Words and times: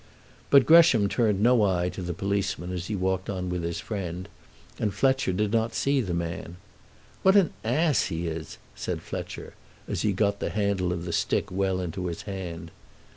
But 0.49 0.65
Gresham 0.65 1.07
turned 1.07 1.41
no 1.43 1.63
eye 1.63 1.89
to 1.89 2.01
the 2.01 2.15
policeman 2.15 2.71
as 2.73 2.87
he 2.87 2.95
walked 2.95 3.29
on 3.29 3.51
with 3.51 3.61
his 3.61 3.79
friend, 3.79 4.27
and 4.79 4.91
Fletcher 4.91 5.31
did 5.31 5.51
not 5.53 5.75
see 5.75 6.01
the 6.01 6.15
man. 6.15 6.57
"What 7.21 7.35
an 7.35 7.53
ass 7.63 8.05
he 8.05 8.25
is!" 8.25 8.57
said 8.75 9.03
Fletcher, 9.03 9.53
as 9.87 10.01
he 10.01 10.11
got 10.11 10.39
the 10.39 10.49
handle 10.49 10.91
of 10.91 11.05
the 11.05 11.13
stick 11.13 11.51
well 11.51 11.79
into 11.79 12.07
his 12.07 12.23
hand. 12.23 12.71